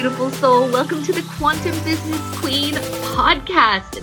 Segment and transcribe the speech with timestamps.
[0.00, 0.66] beautiful soul.
[0.72, 2.72] Welcome to the Quantum Business Queen
[3.12, 4.00] podcast.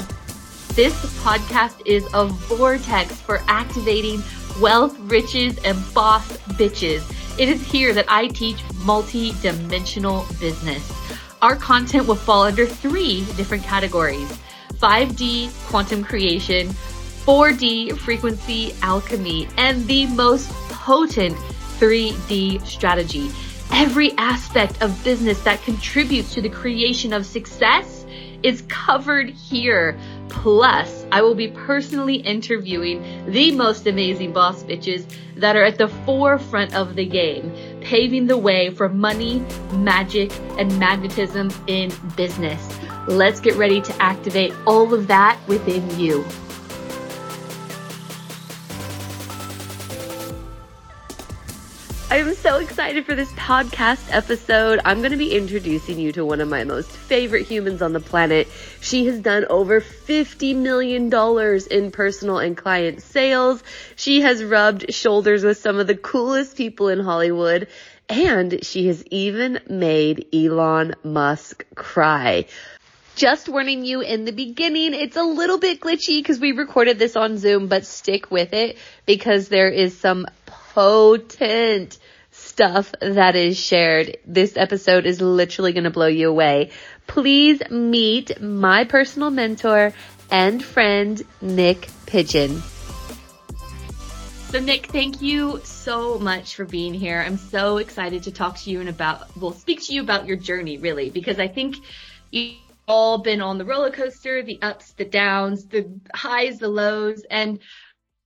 [0.76, 4.22] This podcast is a vortex for activating
[4.62, 7.01] wealth, riches, and boss bitches.
[7.40, 10.87] It is here that I teach multi dimensional business.
[11.41, 14.32] Our content will fall under three different categories
[14.73, 16.68] 5D quantum creation,
[17.26, 21.36] 4D frequency alchemy, and the most potent
[21.80, 23.32] 3D strategy.
[23.71, 28.05] Every aspect of business that contributes to the creation of success
[28.43, 29.98] is covered here.
[30.30, 35.88] Plus, I will be personally interviewing the most amazing boss bitches that are at the
[35.88, 39.43] forefront of the game, paving the way for money,
[39.73, 42.77] magic, and magnetism in business.
[43.07, 46.26] Let's get ready to activate all of that within you.
[52.10, 54.80] I'm so excited for this podcast episode.
[54.86, 57.99] I'm going to be introducing you to one of my most favorite humans on the
[57.99, 58.48] planet.
[58.80, 61.12] She has done over $50 million
[61.70, 63.62] in personal and client sales.
[63.98, 67.67] She has rubbed shoulders with some of the coolest people in Hollywood.
[68.08, 72.45] And she has even made Elon Musk cry.
[73.17, 77.17] Just warning you in the beginning, it's a little bit glitchy because we recorded this
[77.17, 80.25] on Zoom, but stick with it because there is some
[80.78, 81.97] potent
[82.30, 84.17] stuff that is shared.
[84.28, 86.70] This episode is literally going to blow you away.
[87.08, 89.92] Please meet my personal mentor
[90.30, 92.61] and friend, Niyc Pidgeon.
[94.52, 97.23] So Niyc, thank you so much for being here.
[97.25, 100.38] I'm so excited to talk to you and about, well, speak to you about your
[100.38, 101.78] journey really, because I think
[102.30, 102.53] you've
[102.88, 107.58] all been on the roller coaster, the ups, the downs, the highs, the lows, and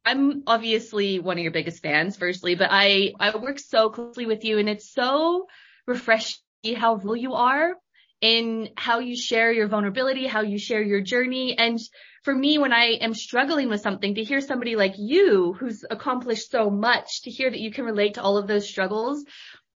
[0.06, 4.44] I'm obviously one of your biggest fans, firstly, but I, I work so closely with
[4.44, 5.48] you and it's so
[5.86, 6.40] refreshing
[6.76, 7.73] how real you are
[8.22, 11.58] in how you share your vulnerability, how you share your journey.
[11.58, 11.80] And
[12.23, 16.52] for me, when I am struggling with something, to hear somebody like you who's accomplished
[16.52, 19.26] so much, to hear that you can relate to all of those struggles,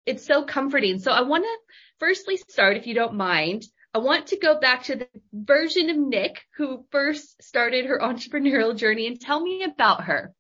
[0.06, 1.00] it's so comforting.
[1.00, 1.58] So I want to
[2.00, 3.64] firstly start, if you don't mind,
[3.96, 8.76] I want to go back to the version of Niyc who first started her entrepreneurial
[8.76, 10.34] journey and tell me about her.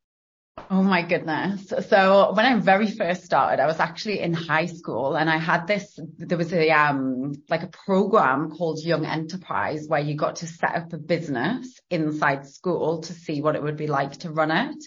[0.69, 1.71] Oh my goodness.
[1.87, 5.67] So when I very first started, I was actually in high school and I had
[5.67, 10.47] this, there was a, um, like a program called Young Enterprise where you got to
[10.47, 14.51] set up a business inside school to see what it would be like to run
[14.51, 14.83] it.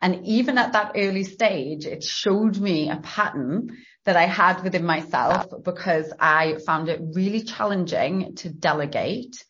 [0.00, 3.76] And even at that early stage, it showed me a pattern
[4.06, 9.44] that I had within myself because I found it really challenging to delegate.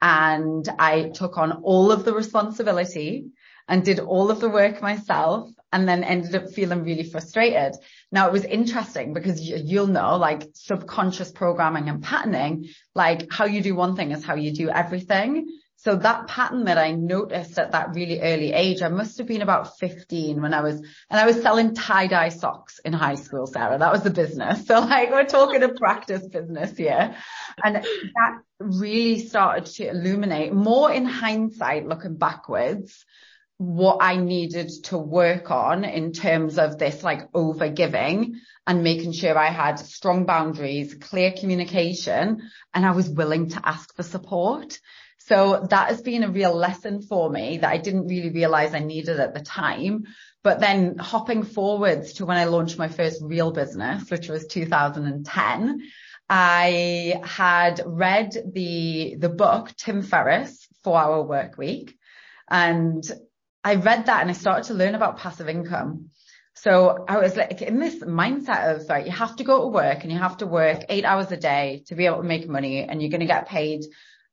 [0.00, 3.30] And I took on all of the responsibility
[3.68, 7.74] and did all of the work myself and then ended up feeling really frustrated.
[8.10, 13.62] Now it was interesting because you'll know like subconscious programming and patterning, like how you
[13.62, 15.48] do one thing is how you do everything.
[15.84, 19.42] So that pattern that I noticed at that really early age, I must have been
[19.42, 23.48] about 15 when I was, and I was selling tie dye socks in high school,
[23.48, 23.78] Sarah.
[23.78, 24.66] That was the business.
[24.72, 27.16] So like we're talking a practice business here.
[27.62, 33.04] And that really started to illuminate more in hindsight, looking backwards,
[33.58, 39.12] what I needed to work on in terms of this like over giving and making
[39.12, 44.78] sure I had strong boundaries, clear communication, and I was willing to ask for support.
[45.32, 48.80] So that has been a real lesson for me that I didn't really realize I
[48.80, 50.04] needed at the time.
[50.42, 55.80] But then hopping forwards to when I launched my first real business, which was 2010,
[56.28, 61.96] I had read the, the book, Tim Ferriss, Four Hour Work Week.
[62.50, 63.02] And
[63.64, 66.10] I read that and I started to learn about passive income.
[66.56, 70.02] So I was like in this mindset of like, you have to go to work
[70.02, 72.82] and you have to work eight hours a day to be able to make money
[72.82, 73.84] and you're going to get paid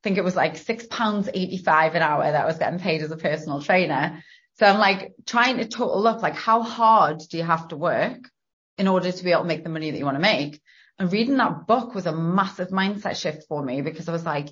[0.02, 3.10] think it was like six pounds 85 an hour that I was getting paid as
[3.10, 4.22] a personal trainer.
[4.58, 8.30] So I'm like trying to total up like how hard do you have to work
[8.78, 10.60] in order to be able to make the money that you want to make?
[10.98, 14.48] And reading that book was a massive mindset shift for me because I was like,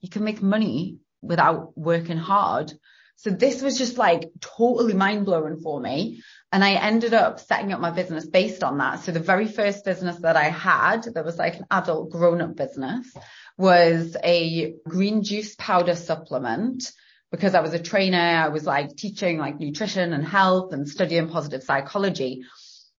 [0.00, 2.72] you can make money without working hard.
[3.16, 6.22] So this was just like totally mind blowing for me.
[6.50, 9.00] And I ended up setting up my business based on that.
[9.00, 12.56] So the very first business that I had that was like an adult grown up
[12.56, 13.06] business
[13.62, 16.90] was a green juice powder supplement
[17.30, 18.18] because I was a trainer.
[18.18, 22.42] I was like teaching like nutrition and health and studying positive psychology.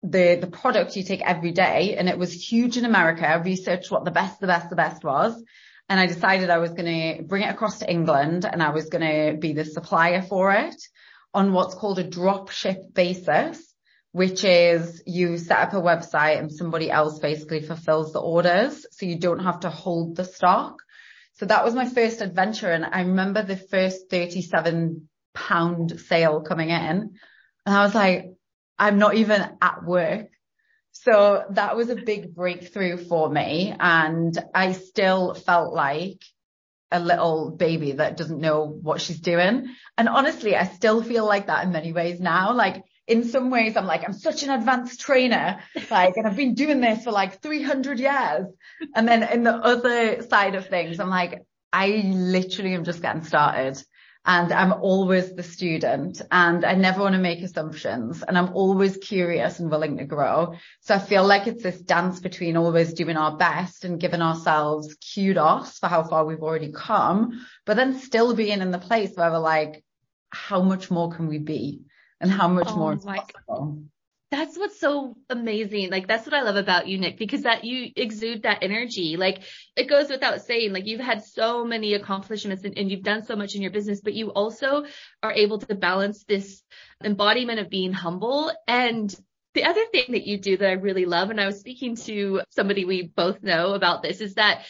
[0.03, 3.27] The, the product you take every day and it was huge in America.
[3.27, 5.35] I researched what the best, the best, the best was.
[5.89, 8.87] And I decided I was going to bring it across to England and I was
[8.87, 10.81] going to be the supplier for it
[11.33, 13.72] on what's called a drop ship basis
[14.13, 18.85] which is you set up a website and somebody else basically fulfills the orders.
[18.91, 20.75] So you don't have to hold the stock.
[21.33, 22.71] So that was my first adventure.
[22.71, 27.15] And I remember the first 37 pound sale coming in
[27.65, 28.31] and I was like,
[28.77, 30.27] I'm not even at work.
[30.91, 33.75] So that was a big breakthrough for me.
[33.79, 36.21] And I still felt like
[36.91, 39.73] a little baby that doesn't know what she's doing.
[39.97, 42.53] And honestly, I still feel like that in many ways now.
[42.53, 45.59] Like in some ways, I'm like, I'm such an advanced trainer,
[45.91, 48.47] like, and I've been doing this for like 300 years.
[48.95, 51.41] And then in the other side of things, I'm like,
[51.71, 53.83] I literally am just getting started.
[54.25, 56.21] And I'm always the student.
[56.31, 58.23] And I never want to make assumptions.
[58.23, 60.55] And I'm always curious and willing to grow.
[60.79, 64.95] So I feel like it's this dance between always doing our best and giving ourselves
[65.13, 69.29] kudos for how far we've already come, but then still being in the place where
[69.29, 69.83] we're like,
[70.29, 71.81] how much more can we be
[72.23, 73.83] and how much oh more is possible?
[74.33, 75.91] that's what's so amazing.
[75.91, 79.15] Like that's what I love about you, Niyc, because that you exude that energy.
[79.15, 79.43] Like
[79.75, 83.35] it goes without saying, like you've had so many accomplishments and, and, you've done so
[83.35, 84.85] much in your business, but you also
[85.21, 86.63] are able to balance this
[87.03, 88.51] embodiment of being humble.
[88.67, 89.15] And
[89.53, 92.41] the other thing that you do that I really love, and I was speaking to
[92.49, 94.65] somebody we both know about this, is that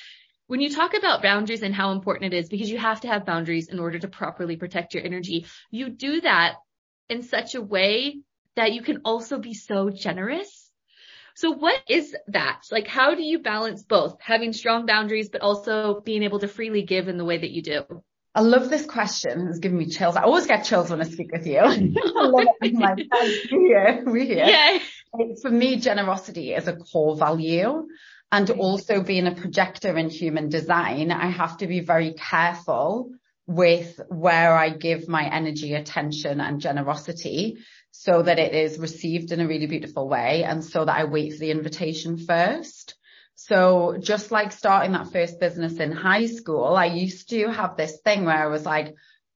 [0.48, 3.26] when you talk about boundaries and how important it is, because you have to have
[3.26, 6.56] boundaries in order to properly protect your energy, you do that
[7.14, 8.20] in such a way
[8.56, 10.72] that you can also be so generous.
[11.36, 12.62] So what is that?
[12.72, 16.84] Like, how do you balance both having strong boundaries, but also being able to freely
[16.84, 18.04] give in the way that you do?
[18.36, 19.48] I love this question.
[19.48, 20.16] It's giving me chills.
[20.16, 21.60] I always get chills when I speak with you.
[21.60, 22.74] I love it.
[22.74, 23.08] like,
[23.50, 24.04] here.
[24.06, 24.46] We're here.
[24.46, 24.80] Yeah.
[25.42, 27.88] For me, generosity is a core value.
[28.32, 33.12] And also being a projector in human design, I have to be very careful
[33.46, 37.58] with where I give my energy, attention and generosity
[37.92, 41.34] so that it is received in a really beautiful way and so that I wait
[41.34, 42.96] for the invitation first.
[43.36, 48.00] So just like starting that first business in high school, I used to have this
[48.04, 48.96] thing where I was like,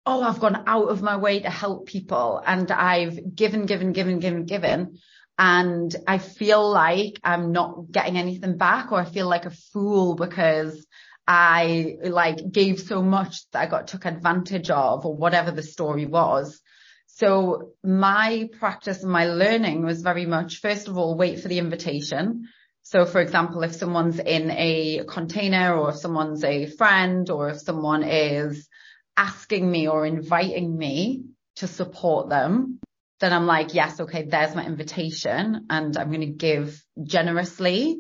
[0.08, 4.20] Oh, I've gone out of my way to help people and I've given, given, given,
[4.20, 4.98] given, given.
[5.36, 10.14] And I feel like I'm not getting anything back or I feel like a fool
[10.14, 10.86] because
[11.26, 16.06] I like gave so much that I got took advantage of or whatever the story
[16.06, 16.60] was.
[17.06, 21.58] So my practice and my learning was very much, first of all, wait for the
[21.58, 22.48] invitation.
[22.82, 27.60] So for example, if someone's in a container or if someone's a friend or if
[27.60, 28.68] someone is
[29.16, 31.24] asking me or inviting me
[31.56, 32.78] to support them,
[33.20, 37.98] then I'm like, yes, okay, there's my invitation and I'm going to give generously.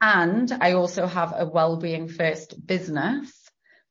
[0.00, 3.36] And I also have a well-being first business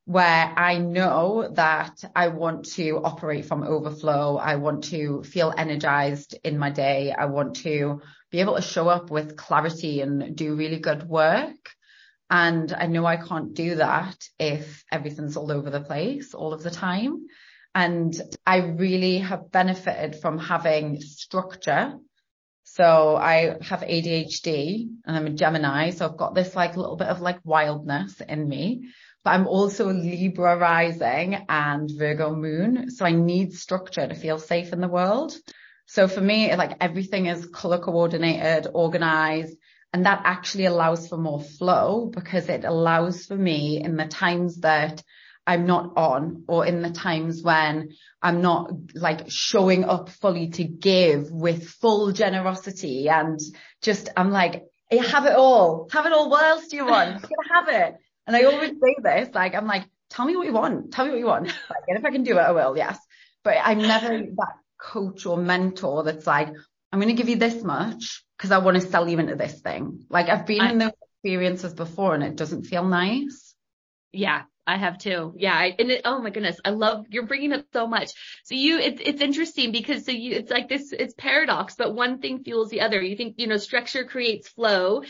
[0.06, 4.38] where I know that I want to operate from overflow.
[4.38, 7.12] I want to feel energized in my day.
[7.12, 8.02] I want to
[8.32, 11.70] be able to show up with clarity and do really good work.
[12.28, 16.64] And I know I can't do that if everything's all over the place all of
[16.64, 17.28] the time.
[17.76, 21.94] And I really have benefited from having structure.
[22.74, 25.90] So I have ADHD and I'm a Gemini.
[25.92, 28.90] So I've got this like little bit of like wildness in me
[29.24, 32.90] but I'm also Libra rising and Virgo moon.
[32.90, 35.36] So I need structure to feel safe in the world.
[35.88, 39.58] So for me, like everything is color coordinated, organized,
[39.92, 44.60] and that actually allows for more flow because it allows for me in the times
[44.60, 45.04] that
[45.50, 47.90] I'm not on or in the times when
[48.22, 53.40] I'm not like showing up fully to give with full generosity and
[53.82, 56.30] just, I'm like, have it all, have it all.
[56.30, 57.24] What else do you want?
[57.32, 57.96] You have it.
[58.28, 60.94] And I always say this, like, I'm like, tell me what you want.
[60.94, 61.48] Tell me what you want.
[61.70, 62.78] Like, and if I can do it, I will.
[62.78, 63.00] Yes.
[63.44, 66.50] But I'm never that coach or mentor that's like,
[66.92, 69.60] I'm going to give you this much because I want to sell you into this
[69.62, 70.06] thing.
[70.12, 73.56] Like I've been I, in those experiences before and it doesn't feel nice.
[74.12, 74.44] Yeah.
[74.70, 75.34] I have too.
[75.38, 75.56] Yeah.
[75.56, 76.60] I, and it, oh my goodness.
[76.64, 78.12] I love, you're bringing up so much.
[78.44, 82.20] So you, it's, it's interesting because so you, it's like this, it's paradox, but one
[82.20, 83.02] thing fuels the other.
[83.02, 85.04] You think, you know, structure creates flow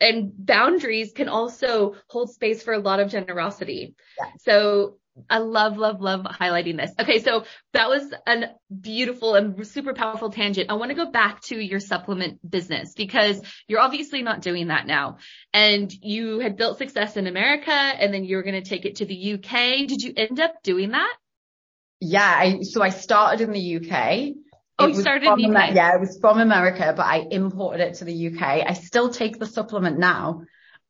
[0.00, 3.94] and boundaries can also hold space for a lot of generosity.
[4.18, 4.30] Yeah.
[4.40, 4.98] So
[5.30, 6.90] I love, love, love highlighting this.
[6.98, 7.20] Okay.
[7.20, 8.48] So that was a
[8.80, 10.70] beautiful and super powerful tangent.
[10.70, 14.86] I want to go back to your supplement business because you're obviously not doing that
[14.86, 15.18] now
[15.52, 18.96] and you had built success in America and then you were going to take it
[18.96, 19.86] to the UK.
[19.86, 21.14] Did you end up doing that?
[22.00, 22.34] Yeah.
[22.38, 24.34] I, so I started in the UK
[24.78, 25.74] Oh, you started in the UK.
[25.74, 28.42] Yeah, it was from America, but I imported it to the UK.
[28.66, 30.42] I still take the supplement now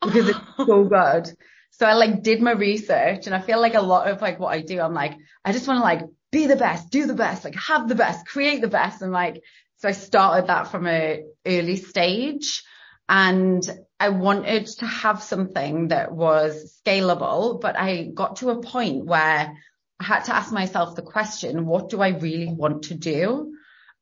[0.03, 1.31] because it's so good.
[1.79, 4.55] So I like did my research and I feel like a lot of like what
[4.55, 5.15] I do, I'm like,
[5.45, 6.01] I just want to like
[6.33, 9.43] be the best, do the best, like have the best, create the best and like
[9.77, 12.63] So I started that from a early stage
[13.11, 13.63] and
[14.01, 19.55] I wanted to have something that was scalable, but I got to a point where
[20.01, 23.53] I had to ask myself the question, what do I really want to do?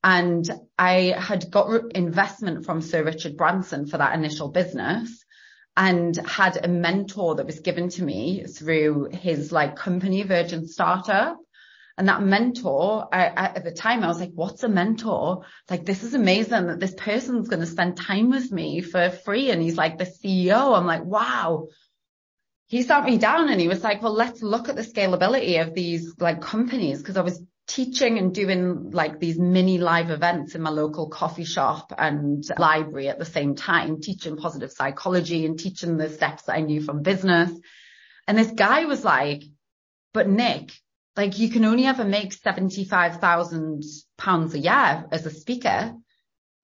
[0.01, 5.24] And I had got investment from Sir Richard Branson for that initial business
[5.77, 11.37] and had a mentor that was given to me through his like company, Virgin Startup.
[11.97, 15.45] And that mentor, I, at the time, I was like, what's a mentor?
[15.69, 19.49] Like, this is amazing that this person's going to spend time with me for free.
[19.49, 20.77] And he's like the CEO.
[20.77, 21.67] I'm like, wow.
[22.67, 25.73] He sat me down and he was like, well, let's look at the scalability of
[25.73, 27.01] these like companies.
[27.01, 31.45] Cause I was teaching and doing like these mini live events in my local coffee
[31.45, 36.55] shop and library at the same time, teaching positive psychology and teaching the steps that
[36.55, 37.51] I knew from business.
[38.27, 39.43] And this guy was like,
[40.13, 40.71] but Niyc,
[41.15, 43.83] like you can only ever make 75,000
[44.17, 45.93] pounds a year as a speaker.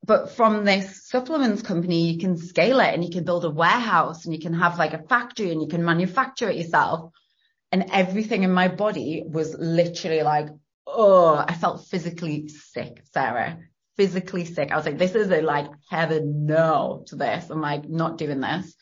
[0.04, 4.26] But from this supplements company, you can scale it and you can build a warehouse
[4.26, 7.12] and you can have like a factory and you can manufacture it yourself.
[7.72, 10.48] And everything in my body was literally like,
[10.88, 13.60] oh, I felt physically sick, Sarah,
[13.98, 14.72] physically sick.
[14.72, 17.50] I was like, this is a like heaven no to this.
[17.50, 18.76] I'm like, not doing this.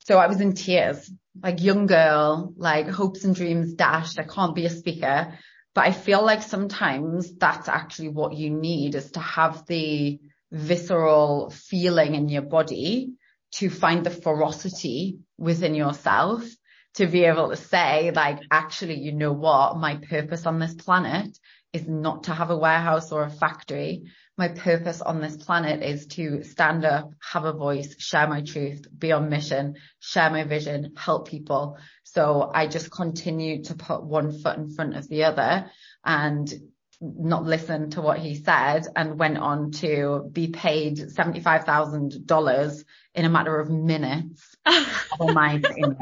[0.00, 1.10] So I was in tears,
[1.42, 4.18] like young girl, like hopes and dreams dashed.
[4.18, 5.38] I can't be a speaker.
[5.74, 10.20] But I feel like sometimes that's actually what you need is to have the
[10.50, 13.12] visceral feeling in your body
[13.52, 16.44] to find the ferocity within yourself
[16.94, 19.76] to be able to say like, actually, you know what?
[19.76, 21.38] My purpose on this planet
[21.72, 24.04] is not to have a warehouse or a factory.
[24.36, 28.86] My purpose on this planet is to stand up, have a voice, share my truth,
[28.96, 31.78] be on mission, share my vision, help people.
[32.04, 35.70] So I just continued to put one foot in front of the other
[36.04, 36.52] and
[37.00, 42.84] not listen to what he said and went on to be paid $75,000
[43.14, 44.56] in a matter of minutes.
[45.20, 45.96] my in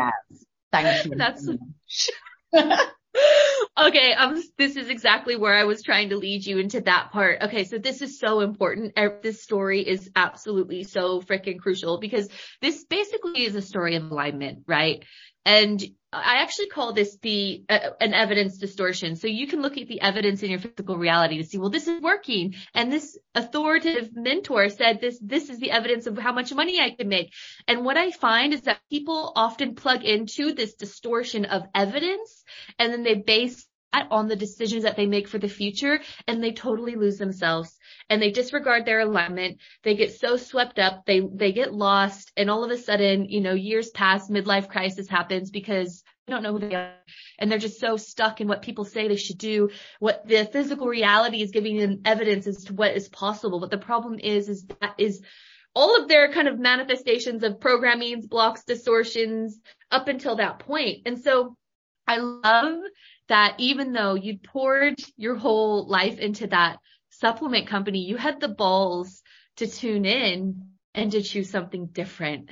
[0.73, 1.13] Thank you.
[1.17, 1.49] That's
[3.79, 7.43] okay, um, this is exactly where I was trying to lead you into that part.
[7.43, 8.95] Okay, so this is so important.
[9.23, 12.29] This story is absolutely so freaking crucial because
[12.61, 15.05] this basically is a story of alignment, right?
[15.45, 19.15] And I actually call this the uh, an evidence distortion.
[19.15, 21.87] So you can look at the evidence in your physical reality to see, well, this
[21.87, 25.19] is working, and this authoritative mentor said this.
[25.23, 27.33] This is the evidence of how much money I can make.
[27.69, 32.45] And what I find is that people often plug into this distortion of evidence,
[32.79, 36.53] and then they base on the decisions that they make for the future and they
[36.53, 37.77] totally lose themselves
[38.11, 39.59] and they disregard their alignment.
[39.85, 41.07] They get so swept up.
[41.07, 45.09] They, they get lost and all of a sudden, you know, years pass, midlife crisis
[45.09, 46.93] happens because they don't know who they are
[47.39, 49.71] and they're just so stuck in what people say they should do.
[50.01, 53.61] What the physical reality is giving them evidence as to what is possible.
[53.61, 55.23] But the problem is, is that is
[55.73, 59.61] all of their kind of manifestations of programmings, blocks, distortions
[59.93, 61.03] up until that point.
[61.07, 61.57] And so
[62.09, 62.81] I love
[63.29, 66.79] that even though you'd poured your whole life into that
[67.21, 69.23] supplement company, you had the balls
[69.57, 72.51] to tune in and to choose something different.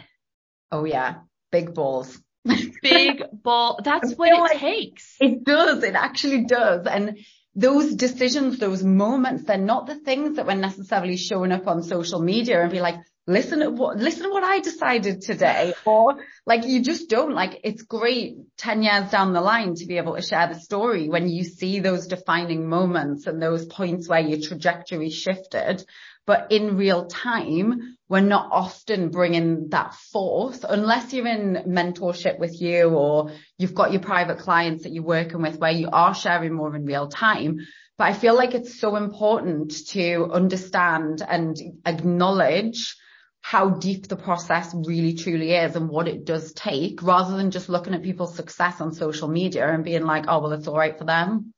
[0.70, 1.20] Oh yeah.
[1.50, 2.20] Big balls.
[2.82, 3.80] Big ball.
[3.82, 5.16] That's what it like takes.
[5.20, 5.82] It does.
[5.82, 6.86] It actually does.
[6.86, 7.18] And
[7.54, 12.20] those decisions, those moments, they're not the things that were necessarily showing up on social
[12.20, 12.96] media and be like,
[13.28, 15.74] listen to what, listen to what I decided today.
[15.84, 16.16] Or
[16.46, 20.16] like you just don't like, it's great 10 years down the line to be able
[20.16, 24.40] to share the story when you see those defining moments and those points where your
[24.40, 25.84] trajectory shifted.
[26.24, 32.60] But in real time, we're not often bringing that forth unless you're in mentorship with
[32.60, 36.54] you or you've got your private clients that you're working with where you are sharing
[36.54, 37.58] more in real time.
[37.98, 42.96] But I feel like it's so important to understand and acknowledge
[43.40, 47.68] how deep the process really truly is and what it does take rather than just
[47.68, 50.98] looking at people's success on social media and being like, oh, well, it's all right
[50.98, 51.52] for them.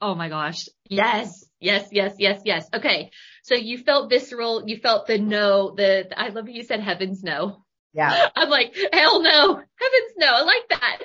[0.00, 0.68] Oh my gosh.
[0.88, 1.44] Yes.
[1.60, 1.88] Yes.
[1.92, 2.16] Yes.
[2.18, 2.40] Yes.
[2.44, 2.68] Yes.
[2.74, 3.10] Okay.
[3.44, 4.64] So you felt visceral.
[4.66, 7.62] You felt the no, the, I love you said heavens no.
[7.92, 8.28] Yeah.
[8.36, 9.54] I'm like, hell no.
[9.54, 10.26] Heavens no.
[10.26, 10.98] I like that.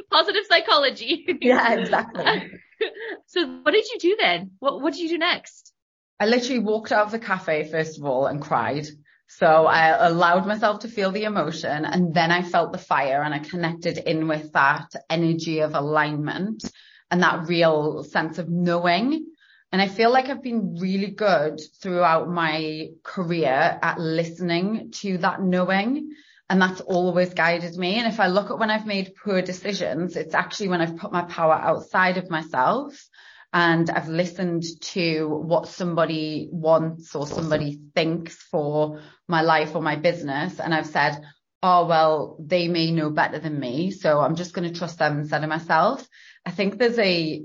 [0.12, 1.26] Positive psychology.
[1.40, 2.52] Yeah, exactly.
[3.26, 4.52] so what did you do then?
[4.60, 5.72] What, what did you do next?
[6.20, 8.86] I literally walked out of the cafe, first of all, and cried.
[9.38, 13.34] So I allowed myself to feel the emotion and then I felt the fire and
[13.34, 16.64] I connected in with that energy of alignment
[17.10, 19.26] and that real sense of knowing.
[19.72, 25.42] And I feel like I've been really good throughout my career at listening to that
[25.42, 26.14] knowing.
[26.48, 27.96] And that's always guided me.
[27.96, 31.12] And if I look at when I've made poor decisions, it's actually when I've put
[31.12, 33.06] my power outside of myself
[33.52, 39.96] and I've listened to what somebody wants or somebody thinks for my life or my
[39.96, 40.60] business.
[40.60, 41.22] And I've said,
[41.62, 43.90] oh, well, they may know better than me.
[43.90, 46.06] So I'm just going to trust them instead of myself.
[46.44, 47.44] I think there's a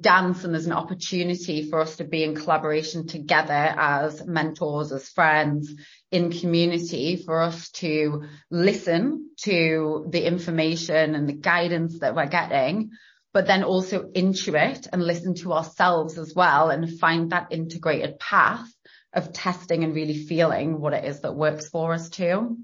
[0.00, 5.08] dance and there's an opportunity for us to be in collaboration together as mentors, as
[5.10, 5.74] friends
[6.10, 12.92] in community for us to listen to the information and the guidance that we're getting
[13.34, 18.72] but then also intuit and listen to ourselves as well and find that integrated path
[19.12, 22.56] of testing and really feeling what it is that works for us too.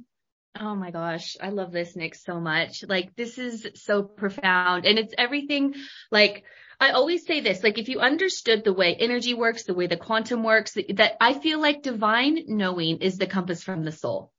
[0.59, 2.85] Oh my gosh, I love this, Niyc, so much.
[2.87, 5.75] Like, this is so profound and it's everything
[6.11, 6.45] like,
[6.79, 9.97] I always say this, like if you understood the way energy works, the way the
[9.97, 14.33] quantum works, that I feel like divine knowing is the compass from the soul.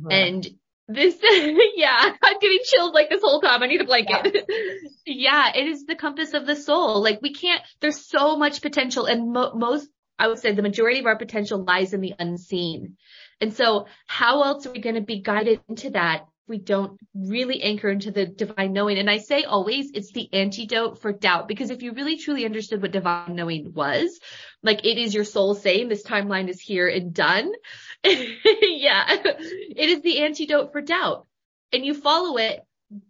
[0.00, 0.14] Right.
[0.14, 0.46] And
[0.88, 1.16] this,
[1.76, 3.62] yeah, I'm getting chills like this whole time.
[3.62, 4.44] I need a blanket.
[4.48, 4.72] Yeah.
[5.06, 5.52] yeah.
[5.56, 7.02] it is the compass of the soul.
[7.02, 9.88] Like we can't, there's so much potential and mo- most,
[10.18, 12.96] I would say the majority of our potential lies in the unseen.
[13.40, 17.62] And so how else are we going to be guided into that we don't really
[17.62, 18.98] anchor into the divine knowing.
[18.98, 22.82] And I say always it's the antidote for doubt because if you really truly understood
[22.82, 24.20] what divine knowing was,
[24.62, 27.52] like it is your soul saying this timeline is here and done.
[28.04, 31.26] yeah, it is the antidote for doubt
[31.74, 32.60] and you follow it,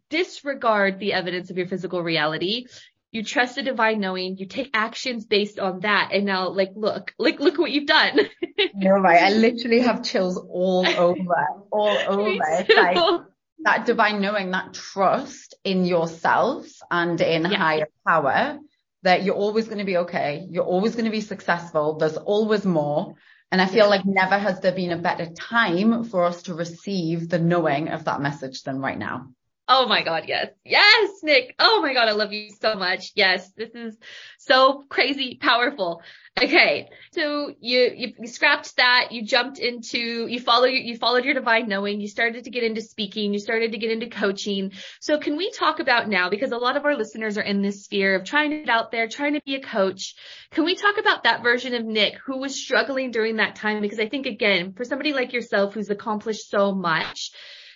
[0.09, 2.67] disregard the evidence of your physical reality.
[3.15, 6.11] You trust the divine knowing, you take actions based on that.
[6.13, 8.19] And now like, look, like, look what you've done.
[8.75, 9.23] You're right.
[9.23, 12.29] I literally have chills all over, all over.
[12.29, 13.21] It's like
[13.61, 17.57] that divine knowing, that trust in yourself and in yeah.
[17.57, 18.59] higher power
[19.05, 20.45] that you're always going to be okay.
[20.51, 21.99] You're always going to be successful.
[21.99, 23.15] There's always more.
[23.53, 27.29] And I feel like never has there been a better time for us to receive
[27.29, 29.29] the knowing of that message than right now.
[29.67, 30.25] Oh my God.
[30.27, 30.49] Yes.
[30.65, 31.55] Yes, Niyc.
[31.59, 32.09] Oh my God.
[32.09, 33.13] I love you so much.
[33.15, 33.51] Yes.
[33.57, 33.97] This is
[34.39, 36.03] so crazy powerful.
[36.39, 36.91] Okay.
[37.13, 39.13] So you, you, you scrapped that.
[39.13, 42.01] You jumped into, you follow, you followed your divine knowing.
[42.01, 43.33] You started to get into speaking.
[43.33, 44.73] You started to get into coaching.
[45.01, 47.85] So can we talk about now, because a lot of our listeners are in this
[47.85, 50.15] sphere of trying get out there, trying to be a coach.
[50.51, 53.81] Can we talk about that version of Niyc who was struggling during that time?
[53.81, 57.31] Because I think again, for somebody like yourself who's accomplished so much,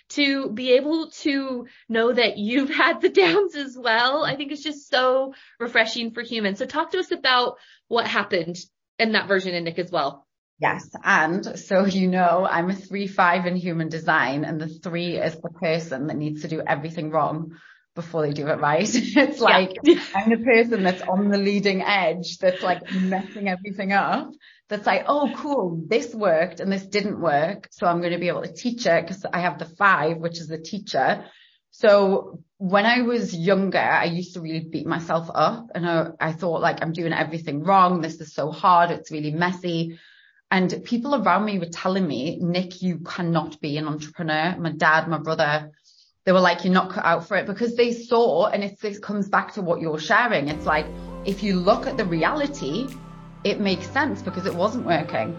[0.09, 4.63] to be able to know that you've had the downs as well, I think it's
[4.63, 6.59] just so refreshing for humans.
[6.59, 8.57] So talk to us about what happened
[8.97, 10.25] in that version in Niyc as well.
[10.59, 10.89] Yes.
[11.03, 15.35] And so, you know, I'm a three, five in human design and the three is
[15.35, 17.55] the person that needs to do everything wrong
[17.95, 18.89] before they do it right.
[18.93, 20.01] It's like yeah.
[20.15, 24.31] I'm the person that's on the leading edge that's like messing everything up
[24.69, 27.67] that's like, oh, cool, this worked and this didn't work.
[27.71, 30.39] So I'm going to be able to teach it because I have the five, which
[30.39, 31.25] is the teacher.
[31.71, 36.33] So when I was younger, I used to really beat myself up and I, I
[36.33, 38.01] thought like I'm doing everything wrong.
[38.01, 38.91] This is so hard.
[38.91, 39.99] It's really messy.
[40.51, 44.55] And people around me were telling me, Niyc, you cannot be an entrepreneur.
[44.57, 45.71] My dad, my brother,
[46.25, 49.29] they were like, you're not cut out for it because they saw, and it comes
[49.29, 50.47] back to what you're sharing.
[50.47, 50.85] It's like,
[51.25, 52.87] if you look at the reality,
[53.43, 55.37] it makes sense because it wasn't working.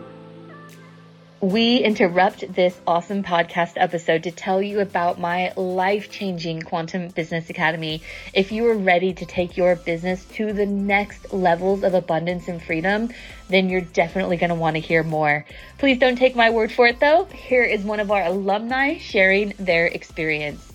[1.43, 7.49] We interrupt this awesome podcast episode to tell you about my life changing Quantum Business
[7.49, 8.03] Academy.
[8.35, 12.63] If you are ready to take your business to the next levels of abundance and
[12.63, 13.09] freedom,
[13.49, 15.47] then you're definitely going to want to hear more.
[15.79, 17.25] Please don't take my word for it though.
[17.25, 20.70] Here is one of our alumni sharing their experience.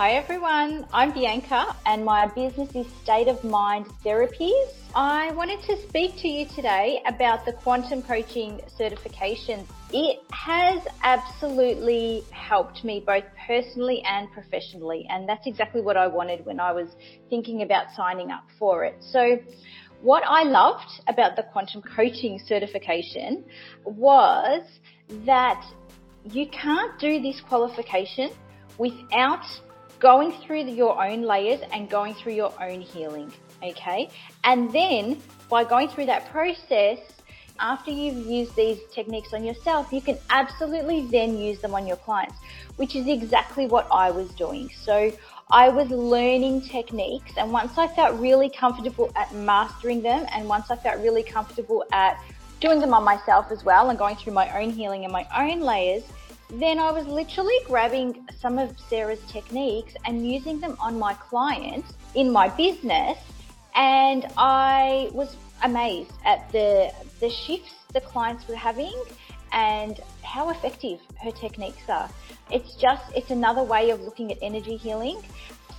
[0.00, 4.72] Hi everyone, I'm Bianca and my business is State of Mind Therapies.
[4.94, 9.68] I wanted to speak to you today about the quantum coaching certification.
[9.92, 16.46] It has absolutely helped me both personally and professionally and that's exactly what I wanted
[16.46, 16.88] when I was
[17.28, 18.96] thinking about signing up for it.
[19.00, 19.38] So
[20.00, 23.44] what I loved about the quantum coaching certification
[23.84, 24.62] was
[25.26, 25.62] that
[26.24, 28.30] you can't do this qualification
[28.78, 29.44] without
[30.00, 33.32] going through your own layers and going through your own healing.
[33.62, 34.10] Okay.
[34.42, 36.98] And then by going through that process,
[37.60, 41.98] after you've used these techniques on yourself, you can absolutely then use them on your
[41.98, 42.36] clients,
[42.76, 44.70] which is exactly what I was doing.
[44.82, 45.12] So
[45.50, 50.70] I was learning techniques and once I felt really comfortable at mastering them and once
[50.70, 52.18] I felt really comfortable at
[52.60, 55.60] doing them on myself as well and going through my own healing and my own
[55.60, 56.04] layers,
[56.54, 61.92] then I was literally grabbing some of Sarah's techniques and using them on my clients
[62.14, 63.18] in my business.
[63.74, 68.94] And I was amazed at the, the shifts the clients were having
[69.52, 72.08] and how effective her techniques are.
[72.50, 75.20] It's just, it's another way of looking at energy healing.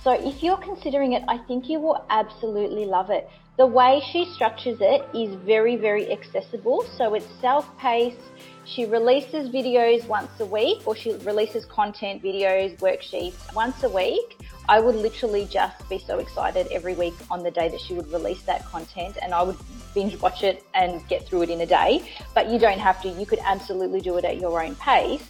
[0.02, 3.28] So if you're considering it, I think you will absolutely love it.
[3.56, 6.84] The way she structures it is very, very accessible.
[6.96, 8.18] So it's self-paced.
[8.64, 14.38] She releases videos once a week or she releases content, videos, worksheets once a week.
[14.68, 18.10] I would literally just be so excited every week on the day that she would
[18.12, 19.56] release that content and I would
[19.94, 22.08] binge watch it and get through it in a day.
[22.34, 23.08] But you don't have to.
[23.08, 25.26] You could absolutely do it at your own pace.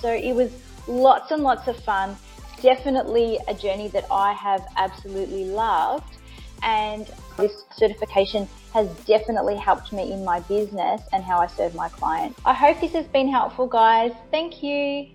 [0.00, 0.50] So it was
[0.88, 2.16] lots and lots of fun.
[2.62, 6.16] Definitely a journey that I have absolutely loved.
[6.62, 11.88] And this certification has definitely helped me in my business and how I serve my
[11.88, 12.40] clients.
[12.44, 14.12] I hope this has been helpful, guys.
[14.30, 15.08] Thank you.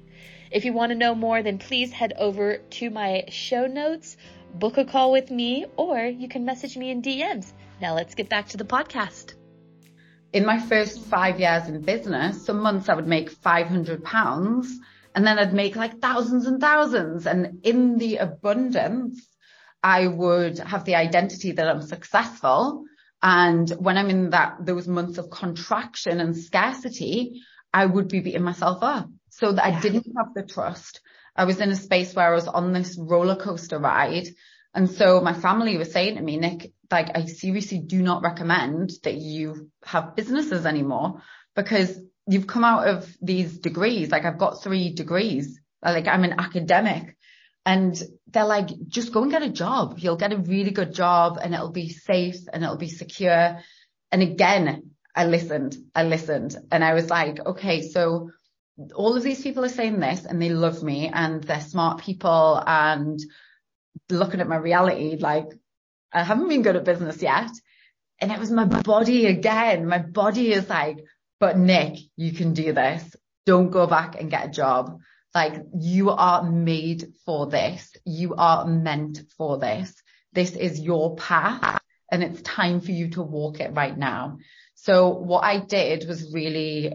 [0.51, 4.17] If you want to know more, then please head over to my show notes,
[4.53, 7.53] book a call with me, or you can message me in DMs.
[7.81, 9.33] Now let's get back to the podcast.
[10.33, 14.79] In my first five years in business, some months I would make 500 pounds
[15.15, 17.25] and then I'd make like thousands and thousands.
[17.25, 19.25] And in the abundance,
[19.85, 22.85] I would have the identity that I'm successful.
[23.21, 28.41] And when I'm in that, those months of contraction and scarcity, I would be beating
[28.41, 29.07] myself up.
[29.29, 29.77] So that yeah.
[29.77, 31.01] I didn't have the trust.
[31.35, 34.27] I was in a space where I was on this roller coaster ride.
[34.73, 38.91] And so my family was saying to me, Niyc, like, I seriously do not recommend
[39.03, 41.21] that you have businesses anymore
[41.55, 41.95] because
[42.27, 44.09] you've come out of these degrees.
[44.09, 45.59] Like I've got three degrees.
[45.83, 47.14] Like I'm an academic
[47.65, 49.95] and they're like, just go and get a job.
[49.97, 53.59] You'll get a really good job and it'll be safe and it'll be secure.
[54.11, 58.31] And again, I listened, I listened and I was like, okay, so
[58.93, 62.61] all of these people are saying this and they love me and they're smart people
[62.65, 63.19] and
[64.09, 65.47] looking at my reality, like
[66.11, 67.49] I haven't been good at business yet.
[68.19, 69.87] And it was my body again.
[69.87, 71.03] My body is like,
[71.39, 73.15] but Niyc, you can do this.
[73.45, 74.99] Don't go back and get a job.
[75.35, 77.91] Like you are made for this.
[78.05, 79.93] You are meant for this.
[80.31, 84.37] This is your path and it's time for you to walk it right now.
[84.75, 86.93] So what I did was really,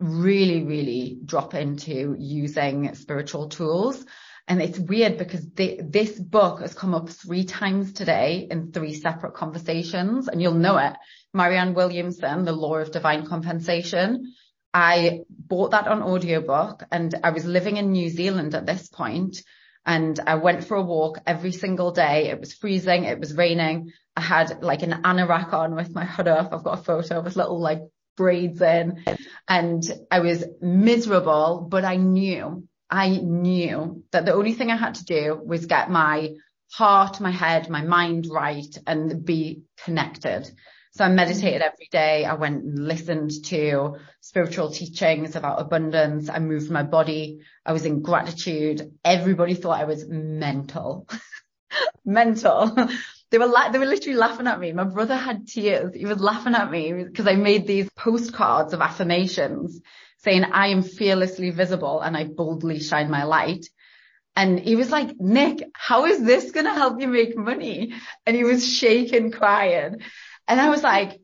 [0.00, 4.04] really, really drop into using spiritual tools.
[4.46, 8.94] And it's weird because the, this book has come up three times today in three
[8.94, 10.94] separate conversations and you'll know it.
[11.32, 14.34] Marianne Williamson, The Law of Divine Compensation.
[14.74, 19.42] I bought that on audiobook and I was living in New Zealand at this point
[19.86, 22.28] and I went for a walk every single day.
[22.28, 23.04] It was freezing.
[23.04, 23.92] It was raining.
[24.14, 26.52] I had like an anorak on with my hood off.
[26.52, 27.80] I've got a photo with little like
[28.16, 29.02] braids in
[29.48, 34.96] and I was miserable, but I knew, I knew that the only thing I had
[34.96, 36.34] to do was get my
[36.72, 40.50] heart, my head, my mind right and be connected.
[40.98, 42.24] So I meditated every day.
[42.24, 46.28] I went and listened to spiritual teachings about abundance.
[46.28, 47.38] I moved my body.
[47.64, 48.90] I was in gratitude.
[49.04, 51.08] Everybody thought I was mental,
[52.04, 52.76] mental.
[53.30, 54.72] They were la- they were literally laughing at me.
[54.72, 55.94] My brother had tears.
[55.94, 59.80] He was laughing at me because I made these postcards of affirmations
[60.16, 63.66] saying I am fearlessly visible and I boldly shine my light.
[64.34, 67.92] And he was like, Niyc, how is this going to help you make money?
[68.26, 70.00] And he was shaking, crying.
[70.48, 71.20] And I was like,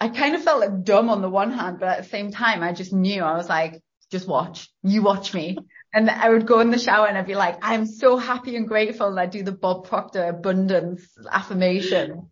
[0.00, 2.62] I kind of felt like dumb on the one hand, but at the same time,
[2.62, 5.58] I just knew I was like, just watch, you watch me.
[5.92, 8.68] And I would go in the shower and I'd be like, I'm so happy and
[8.68, 9.08] grateful.
[9.08, 12.30] And I'd do the Bob Proctor abundance affirmation.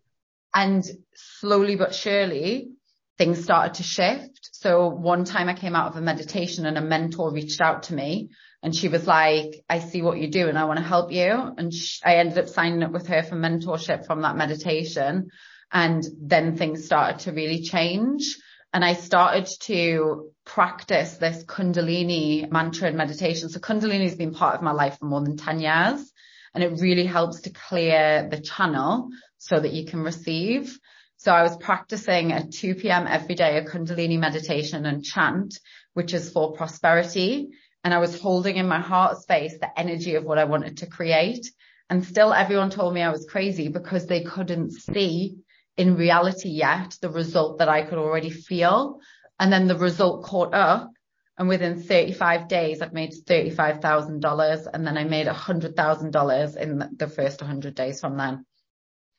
[0.53, 2.69] And slowly but surely
[3.17, 4.49] things started to shift.
[4.53, 7.93] So one time I came out of a meditation and a mentor reached out to
[7.93, 8.29] me
[8.63, 11.53] and she was like, I see what you do and I want to help you.
[11.57, 15.29] And she, I ended up signing up with her for mentorship from that meditation.
[15.71, 18.37] And then things started to really change.
[18.73, 23.49] And I started to practice this Kundalini mantra and meditation.
[23.49, 26.11] So Kundalini has been part of my life for more than 10 years
[26.57, 30.79] and it really helps to clear the channel so that you can receive.
[31.17, 33.05] So I was practicing at 2 p.m.
[33.07, 35.59] every day, a Kundalini meditation and chant,
[35.93, 37.49] which is for prosperity.
[37.83, 40.87] And I was holding in my heart space the energy of what I wanted to
[40.87, 41.51] create.
[41.91, 45.37] And still everyone told me I was crazy because they couldn't see
[45.77, 48.99] in reality yet the result that I could already feel.
[49.39, 50.91] And then the result caught up.
[51.37, 57.41] And within 35 days, I've made $35,000 and then I made $100,000 in the first
[57.41, 58.43] 100 days from then.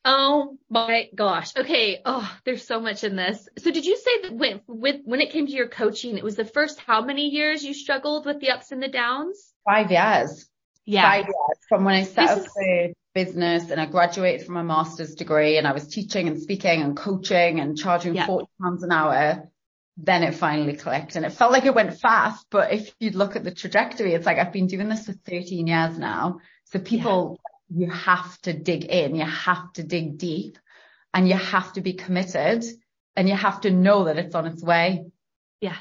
[0.03, 1.55] Oh my gosh.
[1.57, 2.01] Okay.
[2.03, 3.47] Oh, there's so much in this.
[3.57, 6.35] So did you say that when, with, when it came to your coaching, it was
[6.35, 9.53] the first how many years you struggled with the ups and the downs?
[9.65, 10.49] Five years.
[10.85, 11.03] Yeah.
[11.03, 14.57] Five years from when I set this up is, the business and I graduated from
[14.57, 18.25] a master's degree and I was teaching and speaking and coaching and charging yeah.
[18.25, 19.49] 40 pounds an hour.
[19.97, 22.45] Then it finally clicked and it felt like it went fast.
[22.49, 25.67] But if you look at the trajectory, it's like I've been doing this for 13
[25.67, 26.39] years now.
[26.65, 27.85] So people, yeah.
[27.85, 30.57] you have to dig in, you have to dig deep.
[31.13, 32.63] and you have to be committed
[33.15, 35.05] and you have to know that it's on its way.
[35.61, 35.75] Yeah.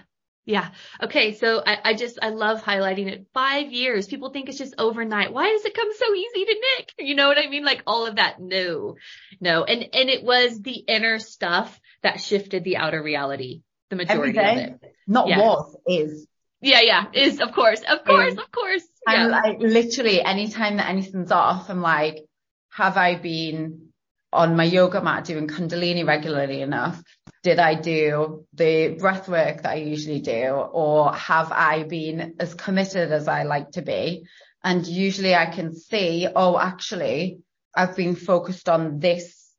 [0.48, 0.70] Yeah.
[1.02, 1.34] Okay.
[1.34, 3.26] So I, I just, I love highlighting it.
[3.34, 4.06] Five years.
[4.06, 5.30] People think it's just overnight.
[5.30, 7.06] Why does it come so easy to Niyc?
[7.06, 7.66] You know what I mean?
[7.66, 8.40] Like all of that.
[8.40, 8.96] No,
[9.42, 9.64] no.
[9.64, 13.60] And, and it was the inner stuff that shifted the outer reality.
[13.90, 14.80] The majority of it.
[15.06, 15.38] Not yes.
[15.38, 16.26] was, is.
[16.62, 16.80] Yeah.
[16.80, 17.04] Yeah.
[17.12, 18.84] Is of course, of course, of course.
[19.06, 19.24] Yeah.
[19.24, 22.24] And like literally anytime that anything's off, I'm like,
[22.70, 23.88] have I been
[24.32, 27.02] on my yoga mat doing Kundalini regularly enough?
[27.48, 32.52] Did I do the breath work that I usually do or have I been as
[32.52, 34.26] committed as I like to be?
[34.62, 37.38] And usually I can see, oh, actually
[37.74, 39.50] I've been focused on this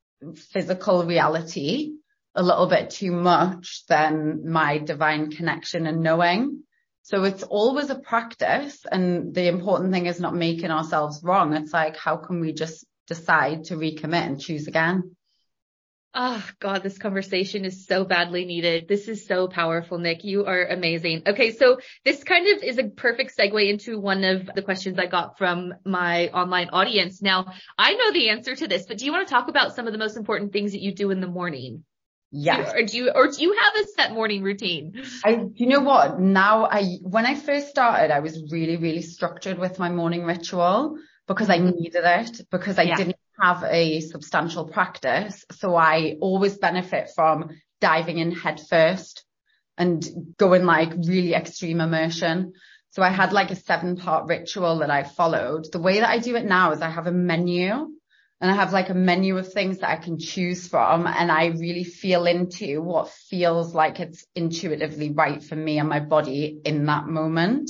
[0.53, 1.93] physical reality
[2.35, 6.61] a little bit too much than my divine connection and knowing.
[7.01, 8.85] So it's always a practice.
[8.91, 11.55] And the important thing is not making ourselves wrong.
[11.55, 15.15] It's like, how can we just decide to recommit and choose again?
[16.13, 18.87] Oh God, this conversation is so badly needed.
[18.87, 20.23] This is so powerful, Niyc.
[20.23, 21.23] You are amazing.
[21.27, 21.51] Okay.
[21.51, 25.37] So this kind of is a perfect segue into one of the questions I got
[25.37, 27.21] from my online audience.
[27.21, 29.85] Now I know the answer to this, but do you want to talk about some
[29.85, 31.83] of the most important things that you do in the morning?
[32.31, 32.73] Yes.
[32.73, 35.03] Or do you, or do you have a set morning routine?
[35.23, 36.19] I, you know what?
[36.19, 40.97] Now I, when I first started, I was really, really structured with my morning ritual
[41.27, 41.75] because I mm-hmm.
[41.75, 42.97] needed it because I yeah.
[42.97, 45.45] didn't have a substantial practice.
[45.51, 47.49] So I always benefit from
[47.81, 49.23] diving in head first
[49.77, 52.53] and going like really extreme immersion.
[52.91, 55.71] So I had like a seven part ritual that I followed.
[55.71, 57.87] The way that I do it now is I have a menu
[58.41, 61.47] and I have like a menu of things that I can choose from and I
[61.47, 66.85] really feel into what feels like it's intuitively right for me and my body in
[66.85, 67.69] that moment.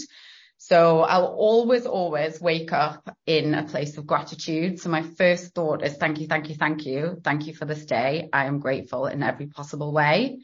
[0.70, 4.80] So I'll always, always wake up in a place of gratitude.
[4.80, 7.20] So my first thought is thank you, thank you, thank you.
[7.24, 8.30] Thank you for this day.
[8.32, 10.42] I am grateful in every possible way.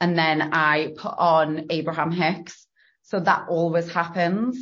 [0.00, 2.66] And then I put on Abraham Hicks.
[3.02, 4.58] So that always happens.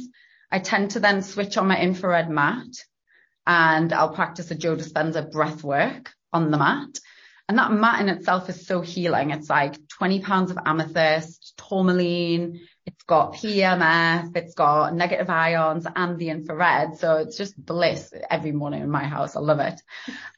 [0.52, 2.68] I tend to then switch on my infrared mat
[3.46, 6.90] and I'll practice a Joe Dispenza breath work on the mat.
[7.48, 9.30] And that mat in itself is so healing.
[9.30, 12.60] It's like 20 pounds of amethyst, tourmaline,
[13.06, 16.98] got PEMF, it's got negative ions and the infrared.
[16.98, 19.36] So it's just bliss every morning in my house.
[19.36, 19.80] I love it.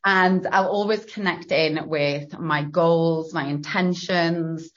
[0.04, 4.70] And I'll always connect in with my goals, my intentions,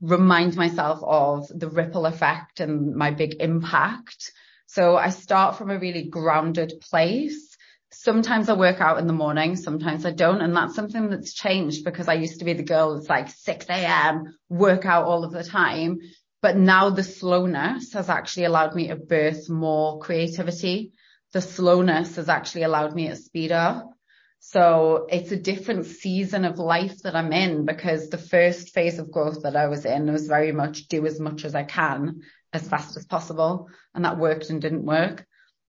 [0.00, 4.32] remind myself of the ripple effect and my big impact.
[4.66, 7.56] So I start from a really grounded place.
[7.90, 10.42] Sometimes I work out in the morning, sometimes I don't.
[10.42, 13.66] And that's something that's changed because I used to be the girl that's like 6
[13.70, 16.00] a.m., work out all of the time.
[16.40, 20.92] But now the slowness has actually allowed me to birth more creativity.
[21.32, 23.90] The slowness has actually allowed me to speed up.
[24.40, 29.10] So it's a different season of life that I'm in because the first phase of
[29.10, 32.20] growth that I was in was very much do as much as I can
[32.52, 33.68] as fast as possible.
[33.94, 35.26] And that worked and didn't work.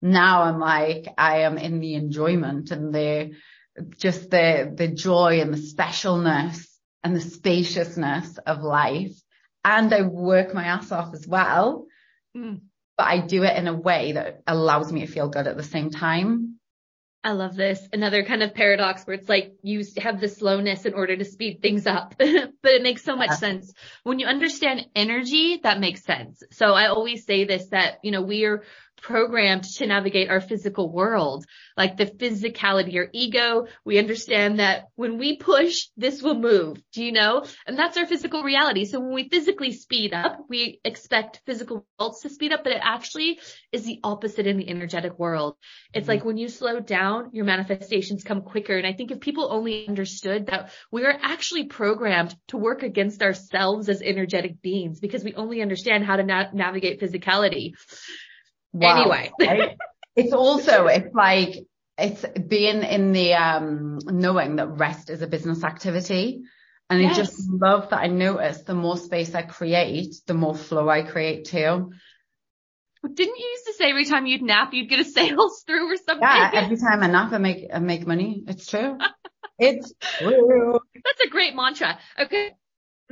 [0.01, 3.31] Now I'm like, I am in the enjoyment and the,
[3.97, 6.65] just the, the joy and the specialness
[7.03, 9.13] and the spaciousness of life
[9.63, 11.87] and I work my ass off as well.
[12.35, 12.61] Mm.
[12.97, 15.63] But I do it in a way that allows me to feel good at the
[15.63, 16.59] same time.
[17.23, 17.79] I love this.
[17.93, 21.61] Another kind of paradox where it's like you have the slowness in order to speed
[21.61, 23.35] things up, but it makes so much yeah.
[23.35, 23.73] sense.
[24.03, 26.43] When you understand energy, that makes sense.
[26.51, 28.63] So I always say this that, you know, we are
[29.03, 31.45] programmed to navigate our physical world,
[31.77, 33.67] like the physicality, our ego.
[33.85, 36.77] We understand that when we push, this will move.
[36.93, 37.45] Do you know?
[37.67, 38.85] And that's our physical reality.
[38.85, 42.81] So when we physically speed up, we expect physical results to speed up, but it
[42.81, 43.39] actually
[43.71, 45.57] is the opposite in the energetic world.
[45.93, 46.09] It's mm-hmm.
[46.09, 48.77] like when you slow down, your manifestations come quicker.
[48.77, 53.21] And I think if people only understood that we are actually programmed to work against
[53.21, 57.73] ourselves as energetic beings because we only understand how to na- navigate physicality.
[58.73, 59.01] Wow.
[59.01, 59.31] Anyway.
[59.39, 59.77] Right?
[60.15, 61.65] It's also, it's like,
[61.97, 66.43] it's being in the, um, knowing that rest is a business activity.
[66.89, 67.13] And yes.
[67.13, 71.01] I just love that I notice the more space I create, the more flow I
[71.01, 71.91] create too.
[73.03, 75.97] Didn't you used to say every time you'd nap, you'd get a sales through or
[75.97, 76.21] something?
[76.21, 78.43] Yeah, every time I nap, I make, I make money.
[78.47, 78.97] It's true.
[79.59, 80.79] it's true.
[80.93, 81.97] That's a great mantra.
[82.19, 82.51] Okay.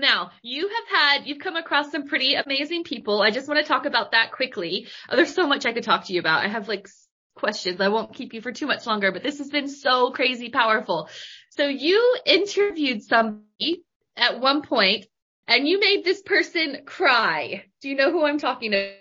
[0.01, 3.21] Now, you have had, you've come across some pretty amazing people.
[3.21, 4.87] I just want to talk about that quickly.
[5.07, 6.43] Oh, there's so much I could talk to you about.
[6.43, 6.87] I have like
[7.35, 7.79] questions.
[7.79, 11.07] I won't keep you for too much longer, but this has been so crazy powerful.
[11.51, 13.83] So you interviewed somebody
[14.17, 15.05] at one point
[15.47, 17.65] and you made this person cry.
[17.81, 18.95] Do you know who I'm talking about?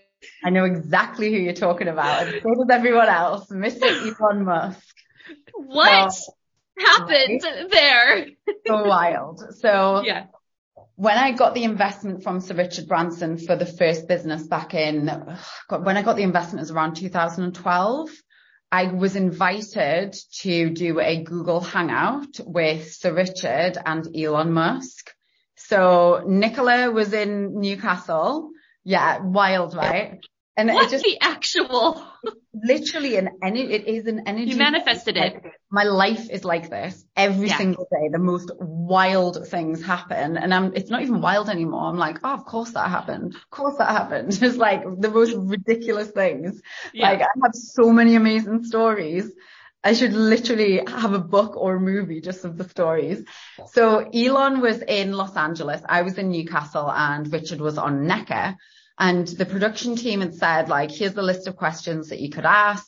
[0.45, 2.29] I know exactly who you're talking about.
[2.29, 3.49] And so does everyone else.
[3.51, 3.85] Mr.
[4.21, 4.95] Elon Musk.
[5.55, 6.13] What?
[6.81, 7.71] happened right?
[7.71, 8.27] there?
[8.67, 9.43] so wild.
[9.59, 10.27] So yeah.
[11.01, 15.09] When I got the investment from Sir Richard Branson for the first business back in,
[15.71, 18.11] when I got the investment was around 2012.
[18.71, 25.15] I was invited to do a Google Hangout with Sir Richard and Elon Musk.
[25.57, 28.51] So Nicola was in Newcastle.
[28.85, 30.21] Yeah, wild, right?
[30.55, 32.05] And what it just the actual
[32.53, 37.05] literally an energy it is an energy you manifested it my life is like this
[37.17, 37.57] every yeah.
[37.57, 41.97] single day the most wild things happen and i'm it's not even wild anymore i'm
[41.97, 46.09] like oh of course that happened of course that happened it's like the most ridiculous
[46.09, 46.61] things
[46.93, 47.11] yeah.
[47.11, 49.31] like i have so many amazing stories
[49.83, 53.25] I should literally have a book or a movie just of the stories.
[53.73, 55.81] So Elon was in Los Angeles.
[55.89, 58.57] I was in Newcastle and Richard was on Necker.
[59.01, 62.45] And the production team had said, like, here's the list of questions that you could
[62.45, 62.87] ask.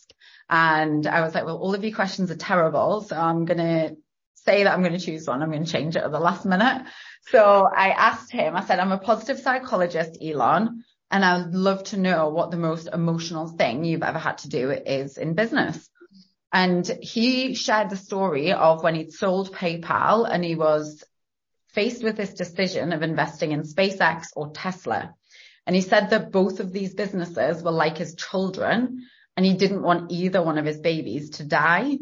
[0.50, 3.00] And I was like, well, all of your questions are terrible.
[3.00, 3.96] So I'm going to
[4.34, 5.42] say that I'm going to choose one.
[5.42, 6.84] I'm going to change it at the last minute.
[7.28, 11.84] So I asked him, I said, I'm a positive psychologist, Elon, and I would love
[11.84, 15.88] to know what the most emotional thing you've ever had to do is in business.
[16.52, 21.02] And he shared the story of when he'd sold PayPal and he was
[21.68, 25.14] faced with this decision of investing in SpaceX or Tesla.
[25.66, 29.82] And he said that both of these businesses were like his children and he didn't
[29.82, 31.98] want either one of his babies to die.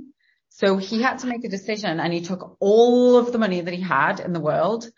[0.49, 3.75] So he had to make a decision and he took all of the money that
[3.75, 4.91] he had in the world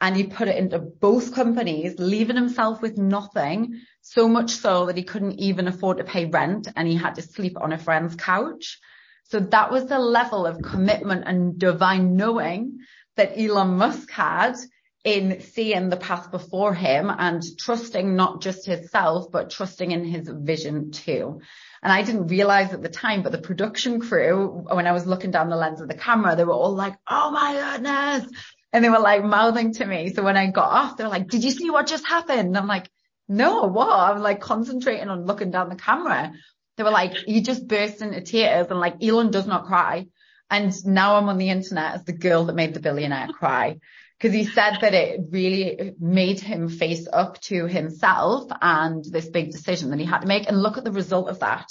[0.00, 4.96] and he put it into both companies, leaving himself with nothing, so much so that
[4.96, 8.14] he couldn't even afford to pay rent and he had to sleep on a friend's
[8.14, 8.78] couch.
[9.24, 12.78] So that was the level of commitment and divine knowing
[13.16, 14.56] that Elon Musk had
[15.02, 20.28] in seeing the path before him and trusting not just himself, but trusting in his
[20.28, 21.40] vision too.
[21.82, 25.30] And I didn't realize at the time, but the production crew, when I was looking
[25.30, 28.30] down the lens of the camera, they were all like, Oh my goodness.
[28.72, 30.12] And they were like mouthing to me.
[30.12, 32.40] So when I got off, they were like, did you see what just happened?
[32.40, 32.88] And I'm like,
[33.26, 33.88] no, what?
[33.88, 36.32] I'm like concentrating on looking down the camera.
[36.76, 40.06] They were like, you just burst into tears and like Elon does not cry.
[40.50, 43.78] And now I'm on the internet as the girl that made the billionaire cry
[44.20, 49.50] because he said that it really made him face up to himself and this big
[49.50, 51.66] decision that he had to make and look at the result of that.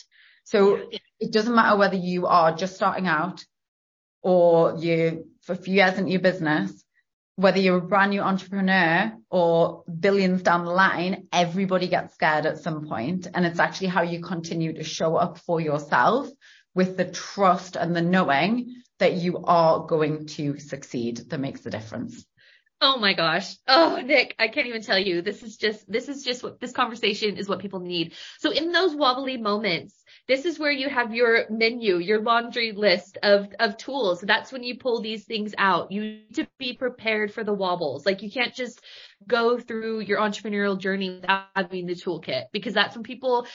[0.45, 3.45] So it doesn't matter whether you are just starting out
[4.23, 6.83] or you for a few years into your business,
[7.35, 12.57] whether you're a brand new entrepreneur or billions down the line, everybody gets scared at
[12.57, 13.27] some point.
[13.31, 16.27] And it's actually how you continue to show up for yourself
[16.73, 21.69] with the trust and the knowing that you are going to succeed that makes the
[21.69, 22.25] difference.
[22.81, 23.55] Oh my gosh.
[23.67, 25.21] Oh, Niyc, I can't even tell you.
[25.21, 28.13] This is just, this is just what this conversation is what people need.
[28.37, 33.17] So in those wobbly moments, this is where you have your menu, your laundry list
[33.21, 34.21] of, of tools.
[34.21, 35.91] That's when you pull these things out.
[35.91, 38.05] You need to be prepared for the wobbles.
[38.05, 38.81] Like you can't just
[39.27, 43.45] go through your entrepreneurial journey without having the toolkit because that's when people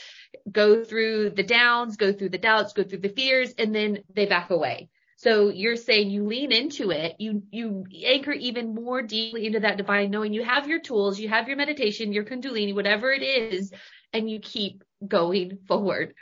[0.51, 4.27] go through the downs, go through the doubts, go through the fears, and then they
[4.27, 4.91] back away.
[5.25, 9.79] So you're saying you lean into it, you, you anchor even more deeply into that
[9.79, 13.73] divine knowing you have your tools, you have your meditation, your kundalini, whatever it is,
[14.13, 16.13] and you keep going forward.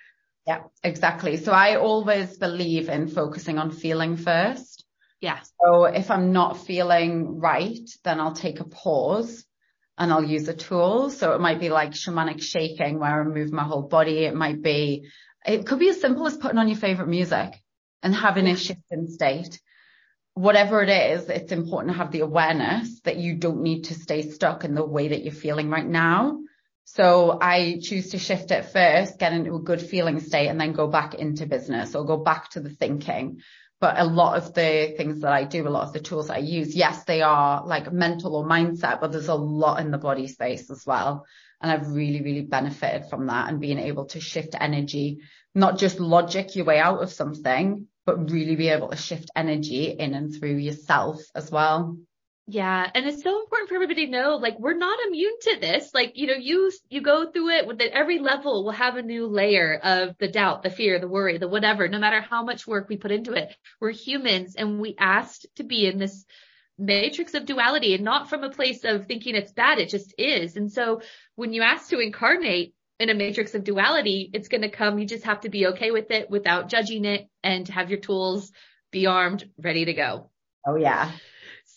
[0.47, 1.37] Yeah, exactly.
[1.37, 4.85] So I always believe in focusing on feeling first.
[5.21, 5.41] Yeah.
[5.61, 9.45] So if I'm not feeling right, then I'll take a pause
[9.99, 11.11] and I'll use a tool.
[11.11, 14.27] So it might be like shamanic shaking where I move my whole body.
[14.27, 15.09] It might be,
[15.45, 17.62] it could be as simple as putting on your favorite music
[18.03, 19.61] and having a shift in state.
[20.35, 24.23] Whatever it is, it's important to have the awareness that you don't need to stay
[24.23, 26.39] stuck in the way that you're feeling right now.
[26.85, 30.73] So I choose to shift it first, get into a good feeling state and then
[30.73, 33.41] go back into business or go back to the thinking.
[33.81, 36.39] But a lot of the things that I do, a lot of the tools I
[36.39, 40.29] use, yes, they are like mental or mindset, but there's a lot in the body
[40.29, 41.27] space as well.
[41.61, 45.21] And I've really, really benefited from that and being able to shift energy,
[45.55, 49.87] not just logic your way out of something, but really be able to shift energy
[49.87, 51.97] in and through yourself as well.
[52.49, 52.91] Yeah.
[52.93, 55.95] And it's so important for everybody to know, like, we're not immune to this.
[55.95, 59.29] Like, you know, you, you go through it with every level will have a new
[59.29, 62.89] layer of the doubt, the fear, the worry, the whatever, no matter how much work
[62.89, 63.55] we put into it.
[63.81, 66.25] We're humans and we asked to be in this
[66.77, 69.79] matrix of duality and not from a place of thinking it's bad.
[69.79, 70.57] It just is.
[70.57, 71.01] And so
[71.37, 74.99] when you ask to incarnate, in a matrix of duality, it's going to come.
[74.99, 78.53] You just have to be okay with it without judging it and have your tools
[78.93, 80.31] be armed, ready to go.
[80.67, 81.11] Oh yeah.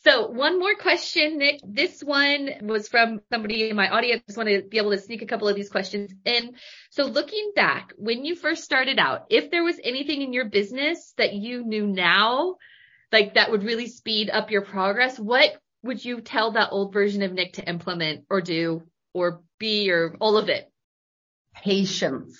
[0.03, 1.61] So one more question, Niyc.
[1.63, 4.21] This one was from somebody in my audience.
[4.27, 6.53] Just want to be able to sneak a couple of these questions in.
[6.91, 11.13] So looking back, when you first started out, if there was anything in your business
[11.17, 12.57] that you knew now
[13.11, 17.23] like that would really speed up your progress, what would you tell that old version
[17.23, 20.71] of Niyc to implement or do or be or all of it?
[21.55, 22.39] Patience.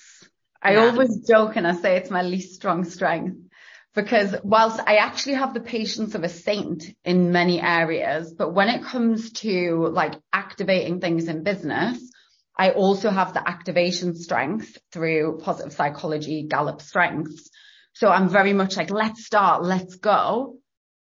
[0.62, 0.86] I yeah.
[0.86, 3.36] always joke and I say it's my least strong strength
[3.94, 8.68] because whilst I actually have the patience of a saint in many areas, but when
[8.68, 11.98] it comes to like activating things in business,
[12.58, 17.50] I also have the activation strength through positive psychology, Gallup strengths.
[17.94, 20.56] So I'm very much like, let's start, let's go.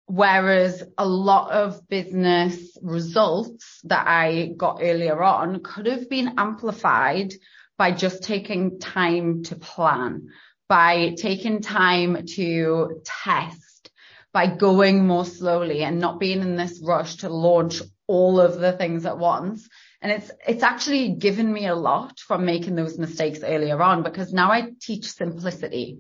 [0.08, 7.34] Whereas a lot of business results that I got earlier on could have been amplified
[7.80, 10.28] by just taking time to plan,
[10.68, 13.90] by taking time to test,
[14.34, 18.74] by going more slowly and not being in this rush to launch all of the
[18.74, 19.70] things at once.
[20.02, 24.34] And it's, it's actually given me a lot from making those mistakes earlier on because
[24.34, 26.00] now I teach simplicity.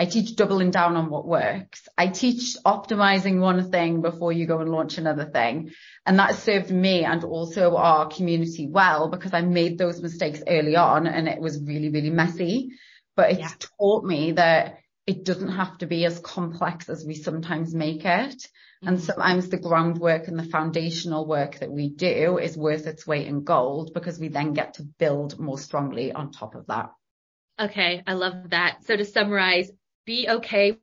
[0.00, 1.86] I teach doubling down on what works.
[1.98, 5.72] I teach optimizing one thing before you go and launch another thing.
[6.06, 10.74] And that served me and also our community well because I made those mistakes early
[10.74, 12.70] on and it was really, really messy.
[13.14, 13.68] But it's yeah.
[13.78, 18.06] taught me that it doesn't have to be as complex as we sometimes make it.
[18.06, 18.88] Mm-hmm.
[18.88, 23.26] And sometimes the groundwork and the foundational work that we do is worth its weight
[23.26, 26.88] in gold because we then get to build more strongly on top of that.
[27.60, 28.78] Okay, I love that.
[28.86, 29.70] So to summarize,
[30.10, 30.76] be okay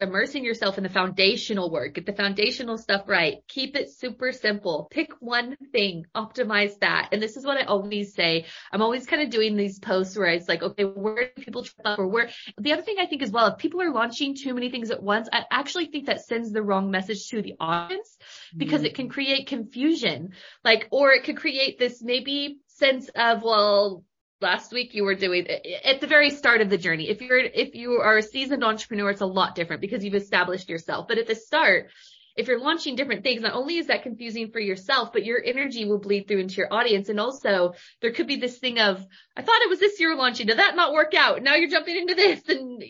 [0.00, 3.38] immersing yourself in the foundational work, get the foundational stuff right.
[3.48, 4.88] Keep it super simple.
[4.90, 7.10] Pick one thing, optimize that.
[7.12, 8.46] And this is what I always say.
[8.72, 11.84] I'm always kind of doing these posts where it's like, okay, where do people trip
[11.84, 14.54] up or where the other thing I think as well, if people are launching too
[14.54, 18.16] many things at once, I actually think that sends the wrong message to the audience
[18.56, 18.86] because mm-hmm.
[18.86, 20.30] it can create confusion.
[20.64, 24.04] Like, or it could create this maybe sense of, well,
[24.40, 25.46] last week you were doing
[25.84, 27.08] at the very start of the journey.
[27.08, 30.68] If you're, if you are a seasoned entrepreneur, it's a lot different because you've established
[30.68, 31.08] yourself.
[31.08, 31.90] But at the start,
[32.36, 35.84] if you're launching different things, not only is that confusing for yourself, but your energy
[35.84, 37.08] will bleed through into your audience.
[37.08, 39.04] And also there could be this thing of,
[39.36, 40.46] I thought it was this year launching.
[40.46, 41.42] Did that not work out?
[41.42, 42.40] Now you're jumping into this.
[42.48, 42.82] And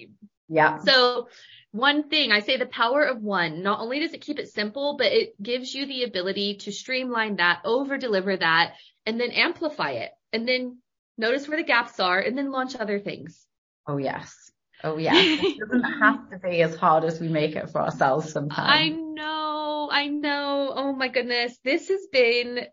[0.48, 0.78] yeah.
[0.78, 1.28] So
[1.72, 4.96] one thing I say the power of one, not only does it keep it simple,
[4.96, 8.74] but it gives you the ability to streamline that, over deliver that,
[9.06, 10.10] and then amplify it.
[10.32, 10.78] And then
[11.20, 13.46] notice where the gaps are, and then launch other things.
[13.86, 14.50] Oh, yes.
[14.82, 15.12] Oh, yeah.
[15.14, 18.68] it doesn't have to be as hard as we make it for ourselves sometimes.
[18.68, 19.88] I know.
[19.92, 20.72] I know.
[20.74, 21.58] Oh my goodness.
[21.64, 22.66] This has been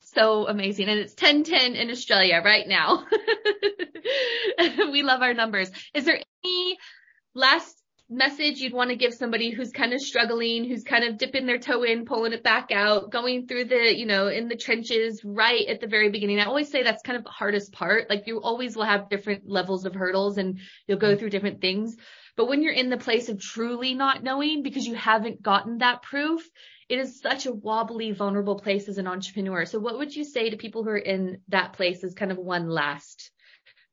[0.00, 0.88] so amazing.
[0.88, 3.06] And it's 1010 in Australia right now.
[4.90, 5.70] we love our numbers.
[5.94, 6.78] Is there any
[7.34, 7.79] last
[8.10, 11.58] message you'd want to give somebody who's kind of struggling, who's kind of dipping their
[11.58, 15.66] toe in, pulling it back out, going through the, you know, in the trenches right
[15.68, 16.40] at the very beginning.
[16.40, 18.10] I always say that's kind of the hardest part.
[18.10, 20.58] Like you always will have different levels of hurdles and
[20.88, 21.18] you'll go mm-hmm.
[21.20, 21.96] through different things.
[22.36, 26.02] But when you're in the place of truly not knowing because you haven't gotten that
[26.02, 26.42] proof,
[26.88, 29.64] it is such a wobbly, vulnerable place as an entrepreneur.
[29.64, 32.38] So what would you say to people who are in that place as kind of
[32.38, 33.30] one last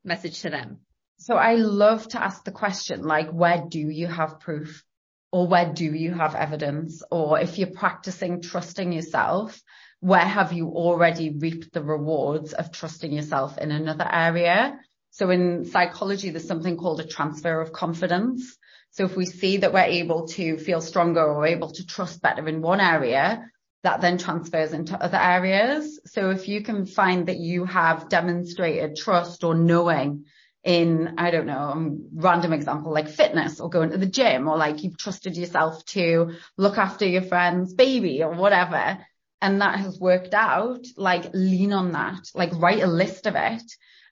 [0.04, 0.80] message to them?
[1.20, 4.84] So I love to ask the question, like, where do you have proof?
[5.32, 7.04] Or where do you have evidence?
[7.12, 9.60] Or if you're practicing trusting yourself,
[10.00, 14.80] where have you already reaped the rewards of trusting yourself in another area?
[15.10, 18.56] So in psychology, there's something called a transfer of confidence.
[18.92, 22.48] So if we see that we're able to feel stronger or able to trust better
[22.48, 23.50] in one area,
[23.84, 26.00] that then transfers into other areas.
[26.06, 30.26] So if you can find that you have demonstrated trust or knowing
[30.68, 34.58] in, I don't know, a random example like fitness or going to the gym or
[34.58, 38.98] like you've trusted yourself to look after your friend's baby or whatever.
[39.42, 43.64] And that has worked out, like lean on that, like write a list of it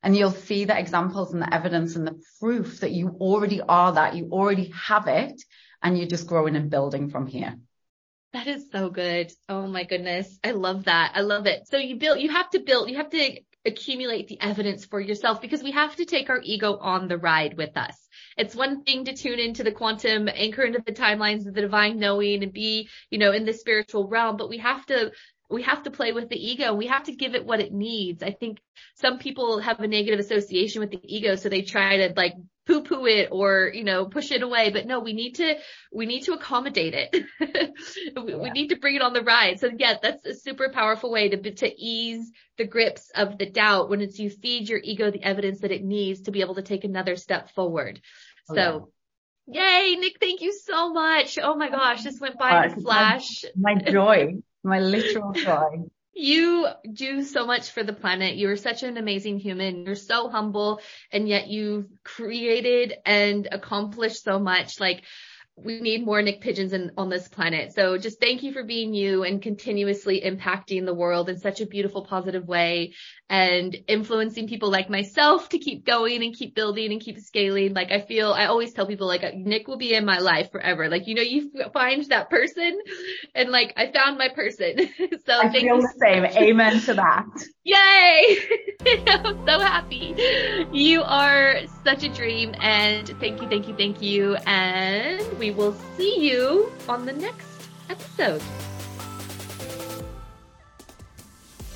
[0.01, 3.91] and you'll see the examples and the evidence and the proof that you already are
[3.91, 5.41] that, you already have it
[5.84, 7.58] and you're just growing and building from here.
[8.36, 9.31] That is so good.
[9.47, 10.38] Oh my goodness.
[10.43, 11.13] I love that.
[11.15, 11.69] I love it.
[11.69, 15.39] So you build, you have to build, you have to accumulate the evidence for yourself
[15.39, 17.95] because we have to take our ego on the ride with us.
[18.36, 21.97] It's one thing to tune into the quantum, anchor into the timelines of the divine
[21.97, 25.13] knowing and be, you know, in the spiritual realm, but we have to
[25.49, 26.73] we have to play with the ego.
[26.73, 28.21] We have to give it what it needs.
[28.21, 28.57] I think
[28.95, 32.33] some people have a negative association with the ego, so they try to like
[32.66, 34.72] poo poo it or, you know, push it away.
[34.72, 35.55] But no, we need to,
[35.91, 37.26] we need to accommodate it.
[38.16, 38.38] we, yeah.
[38.38, 39.59] we, need to bring it on the ride.
[39.59, 43.89] So yeah, that's a super powerful way to, to ease the grips of the doubt
[43.89, 46.61] when it's you feed your ego the evidence that it needs to be able to
[46.61, 48.01] take another step forward.
[48.49, 48.89] Oh, so
[49.47, 49.82] yeah.
[49.82, 51.38] yay, Niyc, thank you so much.
[51.41, 53.45] Oh my gosh, this went by in a uh, flash.
[53.55, 55.84] My, my joy, my literal joy.
[56.16, 58.38] You do so much for the planet.
[58.38, 59.86] You're such an amazing human.
[59.86, 60.80] You're so humble
[61.11, 64.80] and yet you've created and accomplished so much.
[64.80, 65.03] Like
[65.58, 67.74] we need more Niyc Pidgeons in, on this planet.
[67.74, 71.66] So just thank you for being you and continuously impacting the world in such a
[71.66, 72.93] beautiful, positive way
[73.30, 77.74] and influencing people like myself to keep going and keep building and keep scaling.
[77.74, 80.89] Like I feel, I always tell people like Niyc will be in my life forever.
[80.89, 82.78] Like, you know, you find that person
[83.34, 84.76] and like I found my person.
[85.26, 86.26] so I feel the same.
[86.26, 87.26] Amen to that.
[87.64, 88.38] Yay!
[89.08, 90.16] I'm so happy.
[90.72, 94.36] You are such a dream and thank you, thank you, thank you.
[94.45, 98.41] And we will see you on the next episode.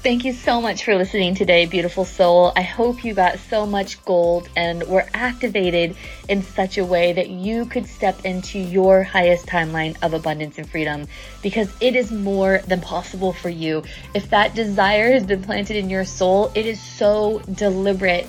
[0.02, 2.54] Thank you so much for listening today, beautiful soul.
[2.56, 5.98] I hope you got so much gold and were activated
[6.30, 10.70] in such a way that you could step into your highest timeline of abundance and
[10.70, 11.06] freedom
[11.42, 13.84] because it is more than possible for you.
[14.14, 18.26] If that desire has been planted in your soul, it is so deliberate.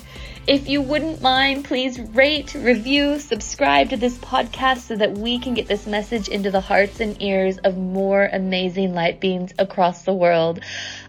[0.47, 5.53] If you wouldn't mind, please rate, review, subscribe to this podcast so that we can
[5.53, 10.13] get this message into the hearts and ears of more amazing light beings across the
[10.13, 10.59] world.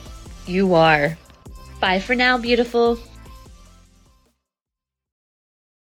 [0.45, 1.17] you are.
[1.79, 2.99] Bye for now, beautiful.